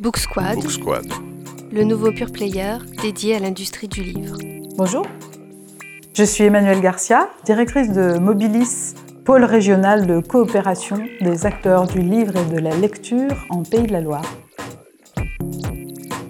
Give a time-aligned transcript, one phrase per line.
[0.00, 1.06] Book Squad, Book Squad.
[1.72, 4.36] le nouveau pure player dédié à l'industrie du livre.
[4.76, 5.06] Bonjour,
[6.14, 8.94] je suis Emmanuelle Garcia, directrice de Mobilis,
[9.24, 13.92] pôle régional de coopération des acteurs du livre et de la lecture en Pays de
[13.92, 14.24] la Loire.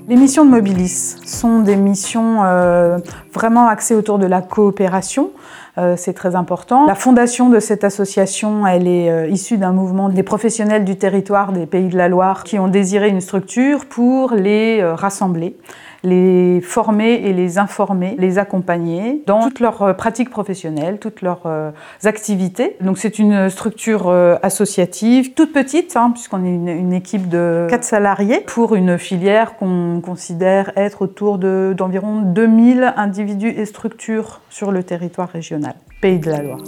[0.09, 2.99] Les missions de Mobilis sont des missions euh,
[3.33, 5.31] vraiment axées autour de la coopération.
[5.77, 6.87] Euh, c'est très important.
[6.87, 11.51] La fondation de cette association, elle est euh, issue d'un mouvement des professionnels du territoire
[11.51, 15.57] des Pays de la Loire qui ont désiré une structure pour les euh, rassembler
[16.05, 21.47] les former et les informer, les accompagner dans toutes leurs euh, pratiques professionnelles, toutes leurs
[21.47, 21.71] euh,
[22.05, 22.77] activités.
[22.81, 27.67] Donc c'est une structure euh, associative, toute petite, hein, puisqu'on est une, une, équipe de
[27.71, 34.41] 4 salariés, pour une filière qu'on considère être autour d'environ de, 2000 individus et structures
[34.51, 36.61] sur le territoire régional, Pays de la Loire.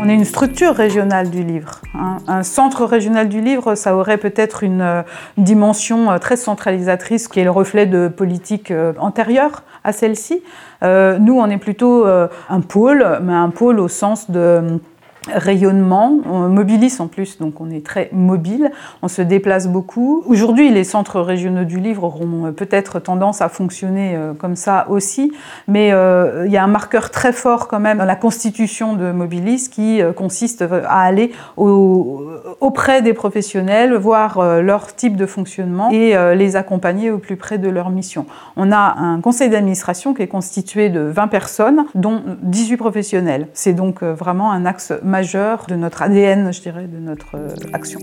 [0.00, 1.82] On est une structure régionale du livre.
[2.28, 5.04] Un centre régional du livre, ça aurait peut-être une,
[5.36, 10.42] une, dimension très centralisatrice qui est le reflet de politiques antérieures à celle-ci.
[10.82, 14.80] Euh, nous, on est plutôt euh, un pôle, mais un pôle au sens de
[15.28, 18.70] rayonnement, on mobilise en plus, donc on est très mobile,
[19.02, 20.22] on se déplace beaucoup.
[20.26, 25.32] Aujourd'hui, les centres régionaux du livre auront peut-être tendance à fonctionner comme ça aussi,
[25.68, 29.12] mais euh, il y a un marqueur très fort quand même dans la constitution de
[29.12, 32.26] Mobilis qui euh, consiste à aller au,
[32.60, 37.36] auprès des professionnels, voir euh, leur type de fonctionnement et euh, les accompagner au plus
[37.36, 38.26] près de leur mission.
[38.56, 43.48] On a un conseil d'administration qui est constitué de 20 personnes, dont 18 professionnels.
[43.52, 47.36] C'est donc euh, vraiment un axe majeur de notre ADN, je dirais, de notre
[47.72, 48.00] action.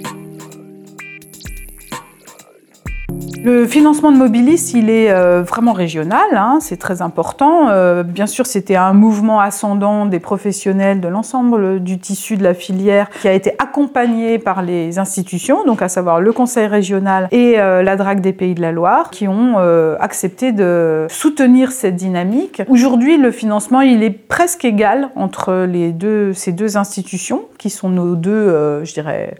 [3.44, 7.70] Le financement de Mobilis, il est euh, vraiment régional, hein, c'est très important.
[7.70, 12.54] Euh, bien sûr, c'était un mouvement ascendant des professionnels de l'ensemble du tissu de la
[12.54, 17.60] filière qui a été accompagné par les institutions, donc à savoir le Conseil régional et
[17.60, 19.58] euh, la DRAC des Pays de la Loire, qui ont
[20.00, 22.62] accepté de soutenir cette dynamique.
[22.68, 27.90] Aujourd'hui, le financement, il est presque égal entre les deux, ces deux institutions, qui sont
[27.90, 29.36] nos deux, je dirais,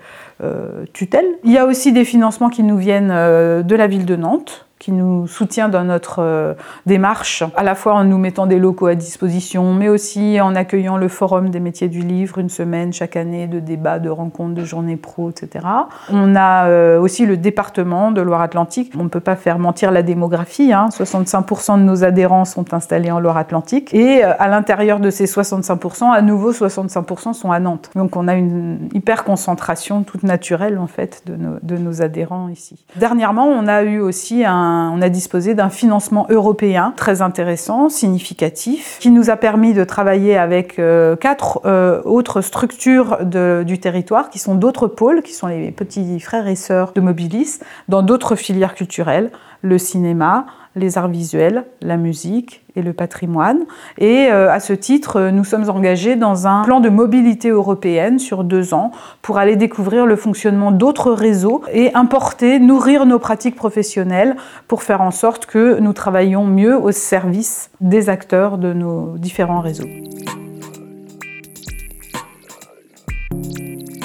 [0.94, 1.26] tutelle.
[1.44, 4.67] Il y a aussi des financements qui nous viennent euh, de la ville de Nantes,
[4.80, 6.54] qui nous soutient dans notre euh,
[6.86, 10.98] démarche, à la fois en nous mettant des locaux à disposition, mais aussi en accueillant
[10.98, 14.64] le Forum des métiers du livre, une semaine chaque année de débats, de rencontres, de
[14.64, 15.66] journées pro, etc.
[16.12, 18.94] On a euh, aussi le département de Loire-Atlantique.
[18.98, 20.72] On ne peut pas faire mentir la démographie.
[20.74, 20.90] Hein.
[20.92, 23.94] 65% de nos adhérents sont installés en Loire-Atlantique.
[23.94, 27.90] Et euh, à l'intérieur de ces 65%, à nouveau 65% sont à Nantes.
[27.96, 32.50] Donc on a une hyper concentration toute naturelle en fait de nos, de nos adhérents
[32.50, 32.86] ici.
[32.96, 38.98] Dernièrement, on a eu aussi un on a disposé d'un financement européen très intéressant, significatif,
[39.00, 44.40] qui nous a permis de travailler avec euh, quatre euh, autres structures du territoire, qui
[44.40, 48.76] sont d'autres pôles, qui sont les petits frères et sœurs de Mobilis, dans d'autres filières
[48.76, 50.46] culturelles, le cinéma,
[50.78, 53.66] les arts visuels, la musique et le patrimoine.
[53.98, 58.44] Et euh, à ce titre, nous sommes engagés dans un plan de mobilité européenne sur
[58.44, 64.36] deux ans pour aller découvrir le fonctionnement d'autres réseaux et importer, nourrir nos pratiques professionnelles
[64.68, 69.62] pour faire en sorte que nous travaillions mieux au service des acteurs de nos différents
[69.62, 69.88] réseaux.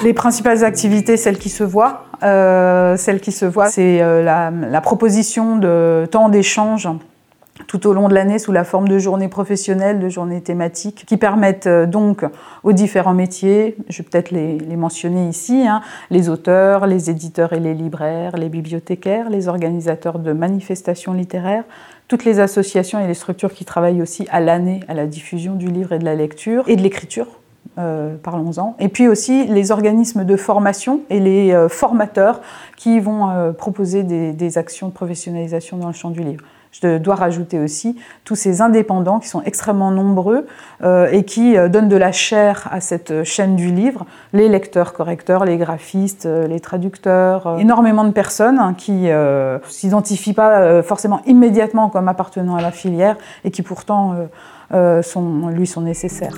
[0.03, 6.89] Les principales activités, celles qui se voient, euh, c'est euh, la, proposition de temps d'échange
[7.67, 11.15] tout au long de l'année sous la forme de journées professionnelles, de journées thématiques, qui
[11.15, 12.25] permettent euh, donc
[12.63, 17.53] aux différents métiers, je vais peut-être les, les, mentionner ici, hein, les auteurs, les éditeurs
[17.53, 21.63] et les libraires, les bibliothécaires, les organisateurs de manifestations littéraires,
[22.09, 25.67] toutes les associations et les structures qui travaillent aussi à l'année à la diffusion du
[25.67, 27.27] livre et de la lecture et de l'écriture,
[27.79, 28.75] euh, parlons-en.
[28.79, 32.39] Et puis aussi les organismes de formation et les euh, formateurs
[32.77, 36.43] qui vont euh, proposer des, actions de professionnalisation dans le champ du livre.
[36.71, 40.47] Je dois rajouter aussi tous ces indépendants qui sont extrêmement nombreux
[40.83, 45.57] et qui donnent de la chair à cette chaîne du livre, les lecteurs correcteurs, les
[45.57, 52.55] graphistes, les traducteurs, énormément de personnes hein, qui ne s'identifient pas forcément immédiatement comme appartenant
[52.55, 54.15] à la filière et qui pourtant
[54.71, 56.35] lui sont nécessaires.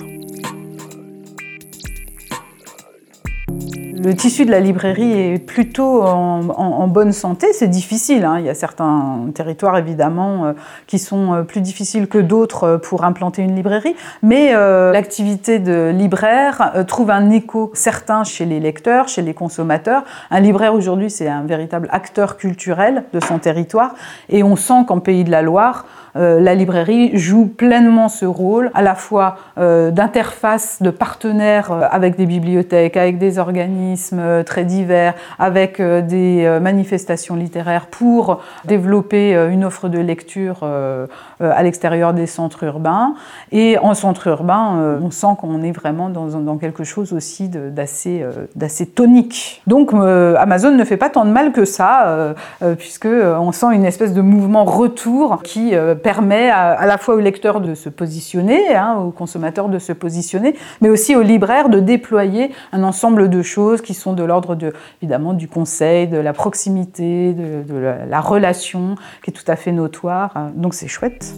[4.06, 7.48] Le tissu de la librairie est plutôt en, bonne santé.
[7.54, 8.24] C'est difficile.
[8.24, 8.36] Hein.
[8.38, 10.54] Il y a certains territoires, évidemment, euh,
[10.86, 13.96] qui sont euh, plus difficiles que d'autres euh, pour implanter une librairie.
[14.22, 20.04] Mais l'activité de libraire trouve un écho certain chez les lecteurs, chez les consommateurs.
[20.30, 23.96] Un libraire, aujourd'hui, c'est un véritable acteur culturel de son territoire.
[24.30, 25.86] Et on sent qu'en Pays de la Loire,
[26.16, 32.96] la librairie joue pleinement ce rôle, à la fois d'interface, de partenaire avec des bibliothèques,
[32.96, 40.00] avec des organismes, organismes très divers, avec des manifestations littéraires pour développer une offre de
[40.00, 40.66] lecture
[41.40, 43.16] à l'extérieur des centres urbains.
[43.52, 49.62] Et en centre urbain, on sent qu'on est vraiment dans, quelque chose aussi d'assez tonique.
[49.68, 52.36] Donc Amazon ne fait pas tant de mal que ça,
[52.78, 57.62] puisque on sent une espèce de mouvement retour qui permet à, la fois aux lecteurs
[57.62, 62.52] de se positionner, hein, aux consommateurs de se positionner, mais aussi aux libraires de déployer
[62.72, 67.34] un ensemble de choses qui sont de l'ordre de, évidemment, du conseil, de la proximité,
[67.34, 67.64] de,
[68.08, 70.34] la relation, qui est tout à fait notoire.
[70.56, 71.34] Donc c'est chouette.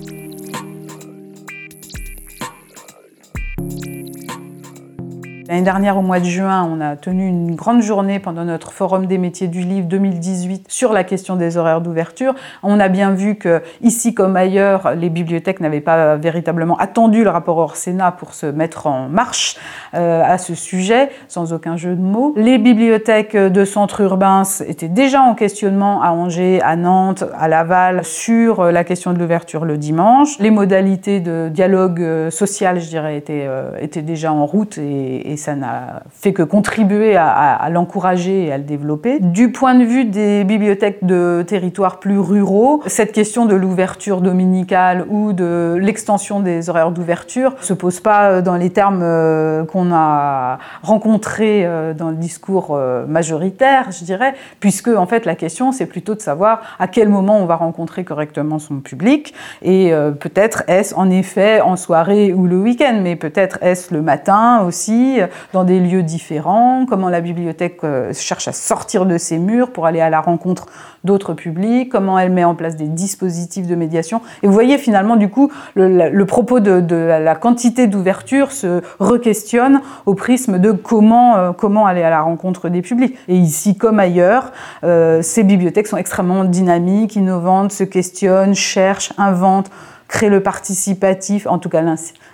[5.48, 9.06] L'année dernière, au mois de juin, on a tenu une grande journée pendant notre Forum
[9.06, 12.36] des métiers du livre 2018 sur la question des horaires d'ouverture.
[12.64, 17.30] On a bien vu que, ici comme ailleurs, les bibliothèques n'avaient pas véritablement attendu le
[17.30, 19.56] rapport hors Sénat pour se mettre en marche
[19.94, 22.34] euh, à ce sujet, sans aucun jeu de mots.
[22.36, 28.04] Les bibliothèques de centres urbains étaient déjà en questionnement à Angers, à Nantes, à Laval
[28.04, 30.40] sur la question de l'ouverture le dimanche.
[30.40, 35.32] Les modalités de dialogue euh, social, je dirais, étaient, euh, étaient déjà en route et,
[35.32, 39.20] et ça n'a fait que contribuer à, l'encourager et à le développer.
[39.20, 45.06] Du point de vue des bibliothèques de territoires plus ruraux, cette question de l'ouverture dominicale
[45.10, 50.60] ou de l'extension des horaires d'ouverture se pose pas dans les termes euh, qu'on a
[50.82, 55.86] rencontrés euh, dans le discours euh, majoritaire, je dirais, puisque en fait la question c'est
[55.86, 60.96] plutôt de savoir à quel moment on va rencontrer correctement son public et peut-être est-ce
[60.96, 65.20] en effet en soirée ou le week-end, mais peut-être est-ce le matin aussi,
[65.54, 69.86] dans des lieux différents, comment la bibliothèque euh, cherche à sortir de ses murs pour
[69.86, 70.68] aller à la rencontre
[71.04, 74.22] d'autres publics, comment elle met en place des dispositifs de médiation.
[74.44, 80.14] Et vous voyez finalement du coup le, propos de, la quantité d'ouverture se re-questionne au
[80.14, 83.18] prisme de comment, euh, comment aller à la rencontre des publics.
[83.28, 84.52] Et ici comme ailleurs,
[84.84, 89.72] euh, ces bibliothèques sont extrêmement dynamiques, innovantes, se questionnent, cherchent, inventent,
[90.08, 91.84] créent le participatif, en tout cas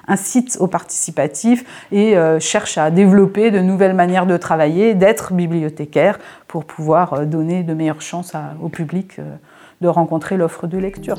[0.08, 6.20] incite au participatif et euh, cherche à développer de nouvelles manières de travailler, d'être bibliothécaire
[6.48, 9.36] pour pouvoir euh, donner de meilleures chances au public euh,
[9.82, 11.18] de rencontrer l'offre de lecture.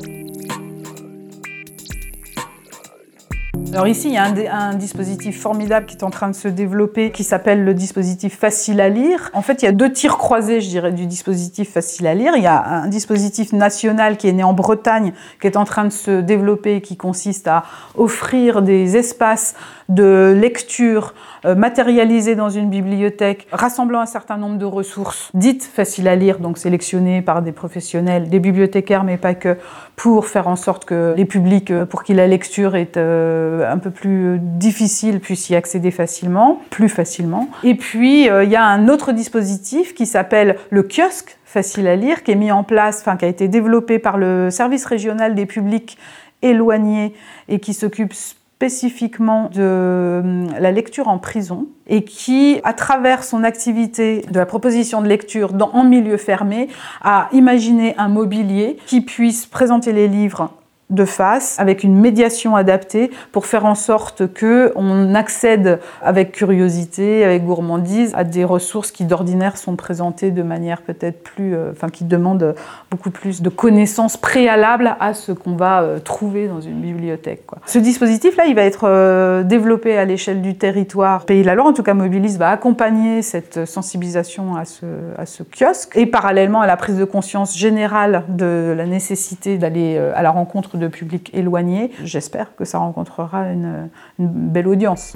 [3.73, 7.11] Alors ici, il y a un, dispositif formidable qui est en train de se développer
[7.11, 9.29] qui s'appelle le dispositif facile à lire.
[9.33, 12.33] En fait, il y a deux tirs croisés, je dirais, du dispositif facile à lire.
[12.35, 15.85] Il y a un dispositif national qui est né en Bretagne, qui est en train
[15.85, 17.63] de se développer, qui consiste à
[17.95, 19.55] offrir des espaces
[19.89, 21.13] de lecture
[21.45, 26.39] euh, matérialisés dans une bibliothèque, rassemblant un certain nombre de ressources dites faciles à lire,
[26.39, 29.57] donc sélectionnées par des professionnels, des bibliothécaires, mais pas que,
[29.95, 33.77] pour faire en sorte que les publics, euh, pour qui la lecture est euh, un
[33.77, 37.49] peu plus difficile, puissent y accéder facilement, plus facilement.
[37.63, 42.23] Et puis, il y a un autre dispositif qui s'appelle le kiosque facile à lire,
[42.23, 45.45] qui est mis en place, enfin, qui a été développé par le service régional des
[45.45, 45.97] publics
[46.41, 47.13] éloignés
[47.47, 53.43] et qui s'occupe spécifiquement de hum, la lecture en prison et qui, à travers son
[53.43, 56.67] activité de la proposition de lecture dans, en milieu fermé,
[57.01, 60.51] a imaginé un mobilier qui puisse présenter les livres
[60.91, 67.25] de face, avec une médiation adaptée pour faire en sorte que on accède avec curiosité,
[67.25, 71.89] avec gourmandise à des ressources qui d'ordinaire sont présentées de manière peut-être plus, euh, enfin
[71.89, 72.53] qui demandent
[72.91, 77.47] beaucoup plus de connaissances préalables à ce qu'on va euh, trouver dans une bibliothèque.
[77.47, 77.57] Quoi.
[77.65, 81.65] Ce dispositif-là, il va être euh, développé à l'échelle du territoire Pays de la Loire.
[81.65, 84.85] En tout cas, Mobilis va accompagner cette sensibilisation à ce,
[85.17, 89.97] à ce kiosque et parallèlement à la prise de conscience générale de la nécessité d'aller
[89.97, 91.91] à la rencontre de publics éloignés.
[92.03, 93.89] J'espère que ça rencontrera une
[94.19, 95.15] belle audience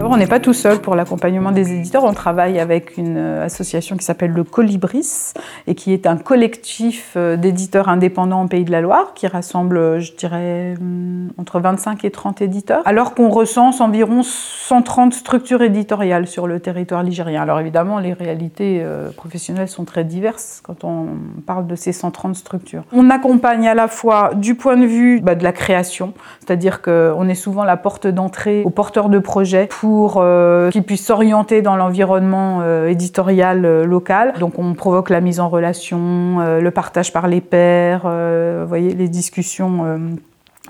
[0.00, 2.04] on n'est pas tout seul pour l'accompagnement des éditeurs.
[2.04, 5.32] On travaille avec une euh, association qui s'appelle le Colibris
[5.66, 9.78] et qui est un collectif euh, d'éditeurs indépendants au Pays de la Loire qui rassemble,
[9.78, 15.62] euh, je dirais, hum, entre 25 et 30 éditeurs, alors qu'on recense environ 130 structures
[15.62, 17.42] éditoriales sur le territoire ligérien.
[17.42, 18.84] Alors évidemment, les réalités
[19.16, 21.06] professionnelles sont très diverses quand on
[21.46, 22.84] parle de ces 130 structures.
[22.92, 27.28] On accompagne à la fois du point de vue bah, de la création, c'est-à-dire qu'on
[27.28, 31.76] est souvent la porte d'entrée aux porteurs de projets pour euh, qu'ils puissent s'orienter dans
[31.76, 34.34] l'environnement euh, éditorial euh, local.
[34.40, 38.02] Donc on provoque la mise en relation, le partage par les pairs,
[38.66, 39.98] voyez, les discussions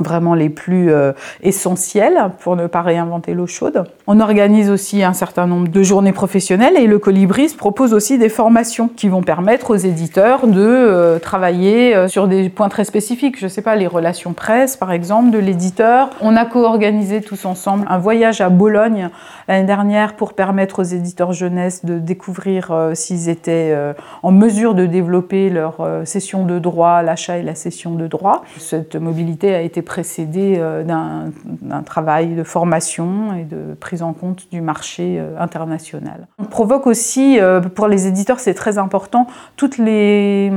[0.00, 1.12] vraiment les plus euh,
[1.42, 3.84] essentiels pour ne pas réinventer l'eau chaude.
[4.06, 8.28] On organise aussi un certain nombre de journées professionnelles et le Colibris propose aussi des
[8.28, 13.38] formations qui vont permettre aux éditeurs de euh, travailler euh, sur des points très spécifiques.
[13.38, 16.10] Je ne sais pas, les relations presse par exemple de l'éditeur.
[16.20, 19.08] On a co-organisé tous ensemble un voyage à Bologne
[19.48, 23.74] l'année dernière pour permettre aux éditeurs jeunesse de découvrir s'ils étaient
[24.22, 28.44] en mesure de développer leur session de droit, l'achat et la session de droit.
[28.58, 34.50] Cette mobilité a été précédé euh, d'un travail de formation et de prise en compte
[34.50, 36.26] du marché euh, international.
[36.38, 39.26] On provoque aussi, euh, pour les éditeurs, c'est très important,
[39.57, 40.52] toutes les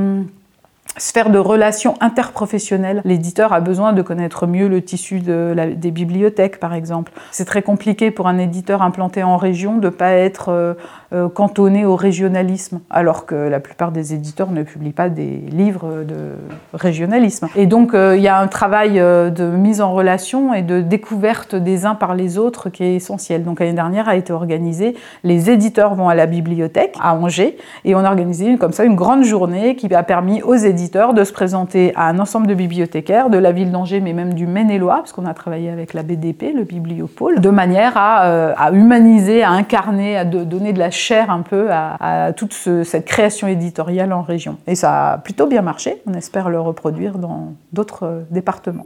[0.99, 3.01] sphère de relations interprofessionnelles.
[3.05, 7.11] L'éditeur a besoin de connaître mieux le tissu de des bibliothèques, par exemple.
[7.31, 10.73] C'est très compliqué pour un éditeur implanté en région de ne pas être euh,
[11.13, 16.03] euh, cantonné au régionalisme, alors que la plupart des éditeurs ne publient pas des livres
[16.07, 16.35] de
[16.73, 17.47] régionalisme.
[17.55, 21.55] Et donc, euh, il y a un travail de mise en relation et de découverte
[21.55, 23.43] des uns par les autres qui est essentiel.
[23.43, 27.95] Donc, l'année dernière a été organisé, les éditeurs vont à la bibliothèque à Angers, et
[27.95, 31.31] on a organisé comme ça une grande journée qui a permis aux éditeurs de se
[31.31, 35.13] présenter à un ensemble de bibliothécaires de la ville d'Angers, mais même du Maine-et-Loire, parce
[35.13, 40.17] qu'on a travaillé avec la BDP, le Bibliopôle, de manière à, euh, humaniser, à incarner,
[40.17, 44.57] à donner de la chair un peu à, toute cette création éditoriale en région.
[44.67, 46.01] Et ça a plutôt bien marché.
[46.07, 48.85] On espère le reproduire dans d'autres euh, départements.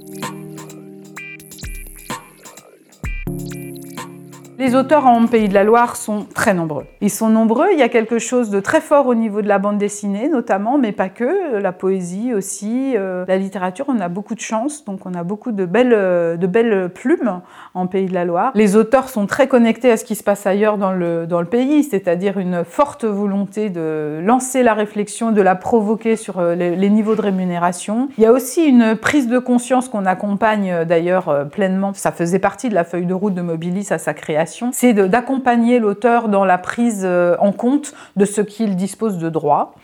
[4.60, 6.86] Les auteurs en Pays de la Loire sont très nombreux.
[7.02, 9.58] Ils sont nombreux, il y a quelque chose de très fort au niveau de la
[9.58, 14.36] bande dessinée notamment, mais pas que, la poésie aussi, euh, la littérature, on a beaucoup
[14.36, 17.42] de chance, donc on a beaucoup de belles, euh, de belles plumes
[17.74, 18.52] en Pays de la Loire.
[18.54, 21.48] Les auteurs sont très connectés à ce qui se passe ailleurs dans le, dans le
[21.48, 26.76] pays, c'est-à-dire une forte volonté de lancer la réflexion, de la provoquer sur euh, les,
[26.76, 28.10] les niveaux de rémunération.
[28.20, 32.70] Il y a aussi une prise de conscience qu'on accompagne d'ailleurs pleinement, ça faisait partie
[32.70, 36.58] de la feuille de route de Mobilis à sa création c'est d'accompagner l'auteur dans la
[36.58, 39.76] prise euh, en compte de ce qu'il dispose de droits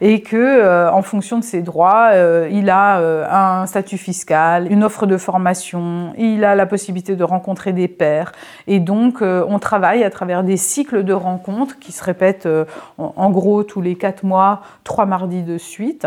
[0.00, 2.98] et que, euh, en fonction de ses droits, euh, il a
[3.30, 8.32] un statut fiscal, une offre de formation, il a la possibilité de rencontrer des pairs.
[8.66, 12.48] Et donc, on travaille à travers des cycles de rencontres qui se répètent
[12.98, 16.06] en gros tous les quatre mois, trois mardis de suite.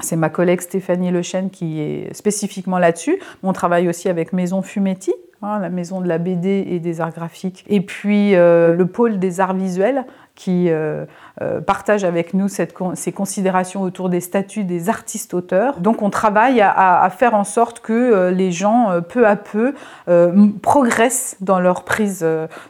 [0.00, 3.20] C'est ma collègue Stéphanie Lechêne qui est spécifiquement là-dessus.
[3.42, 5.12] On travaille aussi avec Maison Fumetti,
[5.44, 9.18] Hein, la maison de la BD et des arts graphiques, et puis euh, le pôle
[9.18, 10.04] des arts visuels
[10.34, 11.04] qui euh,
[11.40, 15.78] euh, partage avec nous ces considérations autour des statuts des artistes-auteurs.
[15.80, 19.74] Donc on travaille à, faire en sorte que les gens, peu à peu,
[20.62, 22.26] progressent dans leur, prise,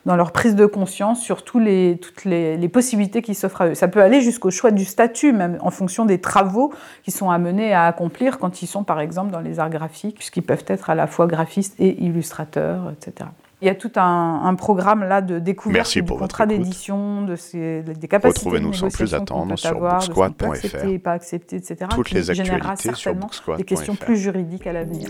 [0.07, 3.75] dans leur prise de conscience sur toutes les, possibilités qui s'offrent à eux.
[3.75, 6.73] Ça peut aller jusqu'au choix du statut, même en fonction des travaux
[7.05, 10.43] qui sont amenés à accomplir quand ils sont par exemple dans les arts graphiques, puisqu'ils
[10.43, 13.29] peuvent être à la fois graphistes et illustrateurs etc.
[13.63, 18.09] Il y a tout un, programme là de découverte du contrat d'édition, de ces, des
[18.09, 21.01] capacités de négociation sans plus attendre sur bookSquad.fr.
[21.03, 21.77] pas accepté, etc.
[21.91, 23.15] Toutes les actualités sur
[23.57, 25.09] des questions plus juridiques à l'avenir.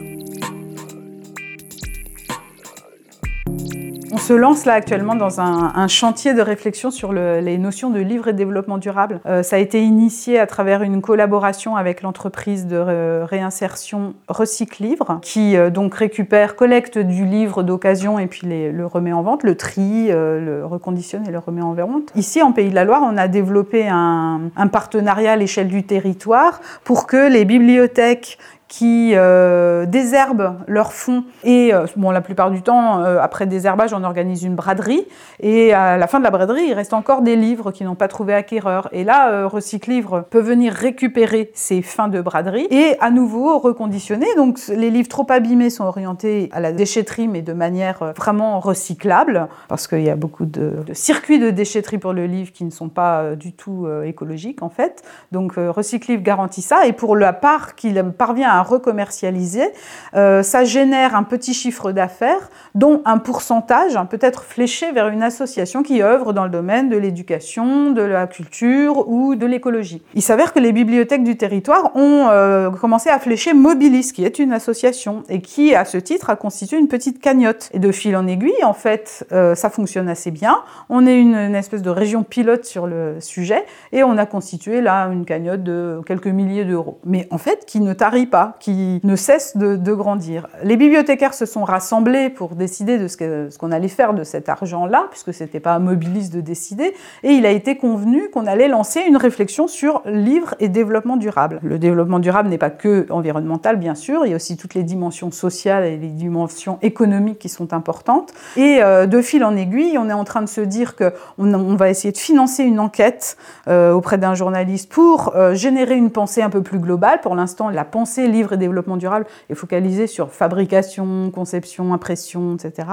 [4.15, 8.29] On se lance là actuellement dans un, chantier de réflexion sur les notions de livre
[8.29, 9.21] et développement durable.
[9.25, 15.19] Euh, ça a été initié à travers une collaboration avec l'entreprise de réinsertion Recycle Livre,
[15.23, 19.55] qui euh, donc récupère, collecte du livre d'occasion et puis le remet en vente, le
[19.55, 22.13] tri, euh, le reconditionne et le remet en vente.
[22.15, 26.61] Ici, en Pays de la Loire, on a développé un partenariat à l'échelle du territoire
[26.85, 28.37] pour que les bibliothèques
[28.73, 31.25] qui euh, désherbent leurs fonds.
[31.45, 35.07] Et euh, bon la plupart du temps euh, après désherbage on organise une braderie.
[35.41, 38.09] Et à la fin de la braderie il reste encore des livres qui n'ont pas
[38.09, 38.89] trouvé acquéreur.
[38.93, 44.27] Et là Recycle Livre peut venir récupérer ces fins de braderie et à nouveau reconditionner.
[44.39, 49.49] Donc les livres trop abîmés sont orientés à la déchetterie mais de manière vraiment recyclable.
[49.69, 52.71] Parce qu'il y a beaucoup de, de, circuits de déchetterie pour le livre qui ne
[52.71, 55.03] sont pas du tout écologiques en fait.
[55.31, 56.87] Donc Recycle Livre garantit ça.
[56.87, 59.69] Et pour la part qu'il parvient à recommercialiser,
[60.15, 65.23] euh, ça génère un petit chiffre d'affaires dont un pourcentage peut être fléché vers une
[65.23, 70.03] association qui œuvre dans le domaine de l'éducation, de la culture ou de l'écologie.
[70.15, 74.39] Il s'avère que les bibliothèques du territoire ont euh, commencé à flécher Mobilis, qui est
[74.39, 77.71] une association et qui, à ce titre, a constitué une petite cagnotte.
[77.73, 80.63] Et de fil en aiguille, en fait, euh, ça fonctionne assez bien.
[80.89, 85.07] On est une, espèce de région pilote sur le sujet et on a constitué là
[85.07, 86.99] une cagnotte de quelques milliers d'euros.
[87.05, 90.49] Mais en fait, qui ne tarit pas qui ne cesse de, grandir.
[90.63, 95.07] Les bibliothécaires se sont rassemblés pour décider de ce qu'on allait faire de cet argent-là,
[95.11, 98.69] puisque ce n'était pas à Mobilis de décider, et il a été convenu qu'on allait
[98.69, 101.61] lancer une réflexion sur livre et développement durable.
[101.63, 104.83] Le développement durable n'est pas que environnemental, bien sûr, il y a aussi toutes les
[104.83, 108.33] dimensions sociales et les dimensions économiques qui sont importantes.
[108.57, 111.77] Et euh, de fil en aiguille, on est en train de se dire qu'on on
[111.77, 113.37] va essayer de financer une enquête
[113.69, 117.21] euh, auprès d'un journaliste pour euh, générer une pensée un peu plus globale.
[117.21, 122.89] Pour l'instant, la pensée livre et développement durable est focalisée sur fabrication, conception, impression, etc.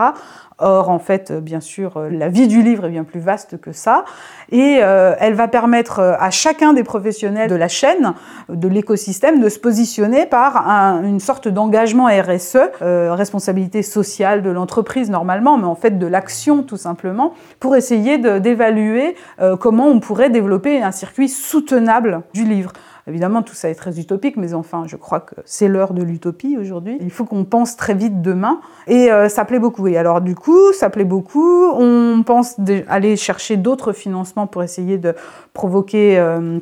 [0.59, 4.03] Or, en fait, bien sûr, la vie du livre est bien plus vaste que ça.
[4.51, 8.13] Et elle va permettre à chacun des professionnels de la chaîne,
[8.49, 10.67] de l'écosystème, de se positionner par
[11.03, 16.77] une sorte d'engagement RSE, responsabilité sociale de l'entreprise normalement, mais en fait de l'action tout
[16.77, 19.15] simplement, pour essayer d'évaluer
[19.61, 22.73] comment on pourrait développer un circuit soutenable du livre.
[23.09, 26.57] Évidemment, tout ça est très utopique, mais enfin, je crois que c'est l'heure de l'utopie
[26.57, 26.97] aujourd'hui.
[27.01, 28.61] Il faut qu'on pense très vite demain.
[28.87, 29.87] Et euh, ça plaît beaucoup.
[29.87, 31.65] Et alors, du coup, ça plaît beaucoup.
[31.73, 32.55] On pense
[32.87, 35.15] aller chercher d'autres financements pour essayer de
[35.53, 36.19] provoquer...
[36.19, 36.59] Euh,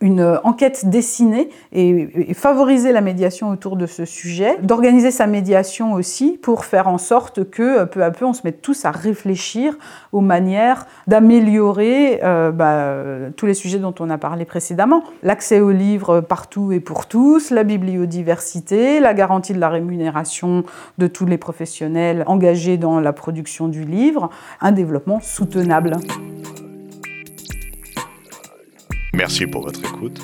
[0.00, 6.38] une enquête dessinée et, favoriser la médiation autour de ce sujet, d'organiser sa médiation aussi
[6.40, 9.76] pour faire en sorte que peu à peu on se mette tous à réfléchir
[10.12, 15.04] aux manières d'améliorer euh, bah, tous les sujets dont on a parlé précédemment.
[15.22, 20.64] L'accès aux livres partout et pour tous, la bibliodiversité, la garantie de la rémunération
[20.98, 24.30] de tous les professionnels engagés dans la production du livre,
[24.60, 25.96] un développement soutenable.
[29.20, 30.18] Merci pour votre écoute.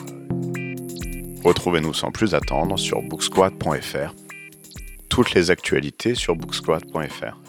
[1.45, 4.15] Retrouvez-nous sans plus attendre sur booksquad.fr.
[5.11, 7.46] Toutes les actualités sur booksquad.fr.